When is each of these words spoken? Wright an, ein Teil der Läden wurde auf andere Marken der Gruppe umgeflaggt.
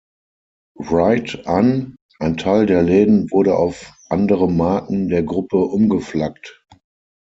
Wright 0.79 1.45
an, 1.45 1.95
ein 2.17 2.35
Teil 2.35 2.65
der 2.65 2.81
Läden 2.81 3.29
wurde 3.29 3.55
auf 3.55 3.93
andere 4.09 4.49
Marken 4.51 5.09
der 5.09 5.21
Gruppe 5.21 5.57
umgeflaggt. 5.59 6.65